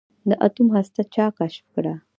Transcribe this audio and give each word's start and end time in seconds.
د 0.29 0.31
اتوم 0.45 0.67
هسته 0.75 1.01
چا 1.13 1.25
کشف 1.37 1.65
کړه. 1.75 1.93